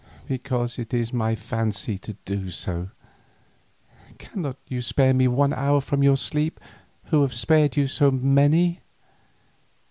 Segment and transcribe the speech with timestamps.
[0.27, 2.89] "Because it is my fancy to do so.
[4.17, 6.59] Cannot you spare me one hour from your sleep,
[7.11, 8.81] who have spared you so many?